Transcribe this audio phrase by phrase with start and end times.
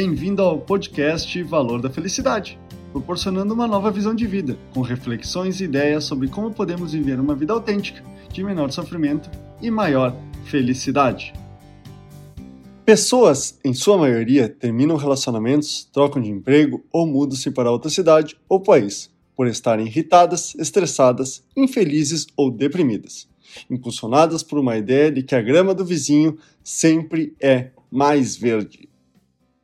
[0.00, 2.56] Bem-vindo ao podcast Valor da Felicidade,
[2.92, 7.34] proporcionando uma nova visão de vida, com reflexões e ideias sobre como podemos viver uma
[7.34, 8.00] vida autêntica,
[8.32, 9.28] de menor sofrimento
[9.60, 10.14] e maior
[10.44, 11.32] felicidade.
[12.84, 18.60] Pessoas, em sua maioria, terminam relacionamentos, trocam de emprego ou mudam-se para outra cidade ou
[18.60, 23.28] país, por estarem irritadas, estressadas, infelizes ou deprimidas,
[23.68, 28.88] impulsionadas por uma ideia de que a grama do vizinho sempre é mais verde.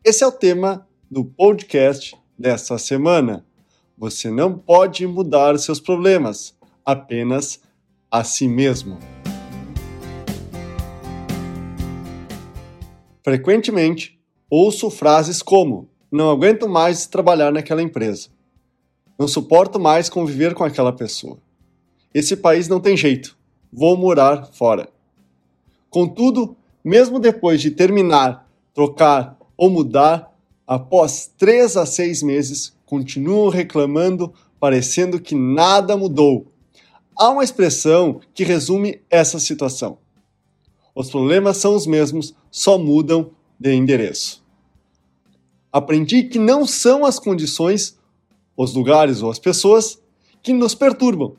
[0.07, 3.43] Esse é o tema do podcast dessa semana.
[3.97, 6.55] Você não pode mudar seus problemas,
[6.85, 7.63] apenas
[8.11, 8.99] a si mesmo.
[13.25, 18.29] Frequentemente, ouço frases como: Não aguento mais trabalhar naquela empresa.
[19.19, 21.39] Não suporto mais conviver com aquela pessoa.
[22.13, 23.39] Esse país não tem jeito.
[23.73, 24.87] Vou morar fora.
[25.89, 34.33] Contudo, mesmo depois de terminar, trocar ou mudar, após três a seis meses, continuam reclamando,
[34.59, 36.47] parecendo que nada mudou.
[37.17, 39.99] Há uma expressão que resume essa situação.
[40.95, 44.45] Os problemas são os mesmos, só mudam de endereço.
[45.73, 47.99] Aprendi que não são as condições,
[48.57, 50.01] os lugares ou as pessoas
[50.41, 51.37] que nos perturbam,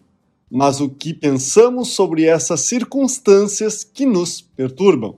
[0.50, 5.18] mas o que pensamos sobre essas circunstâncias que nos perturbam.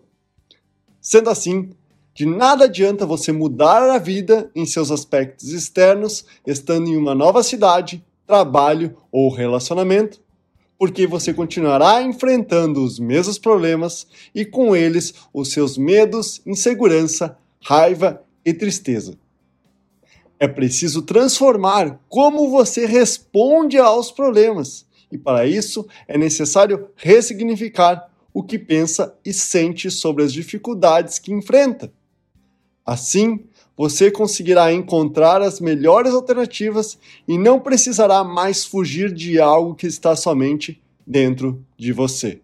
[1.02, 1.72] Sendo assim,
[2.18, 7.44] de nada adianta você mudar a vida em seus aspectos externos, estando em uma nova
[7.44, 10.20] cidade, trabalho ou relacionamento,
[10.80, 18.24] porque você continuará enfrentando os mesmos problemas e com eles os seus medos, insegurança, raiva
[18.44, 19.16] e tristeza.
[20.40, 28.42] É preciso transformar como você responde aos problemas, e para isso é necessário ressignificar o
[28.42, 31.94] que pensa e sente sobre as dificuldades que enfrenta.
[32.88, 33.42] Assim,
[33.76, 40.16] você conseguirá encontrar as melhores alternativas e não precisará mais fugir de algo que está
[40.16, 42.40] somente dentro de você.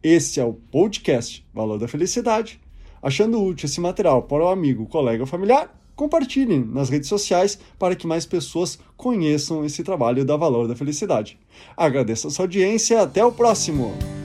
[0.00, 2.60] Esse é o podcast Valor da Felicidade.
[3.02, 7.96] Achando útil esse material para o amigo, colega ou familiar, compartilhem nas redes sociais para
[7.96, 11.36] que mais pessoas conheçam esse trabalho da Valor da Felicidade.
[11.76, 14.17] Agradeço a sua audiência e até o próximo!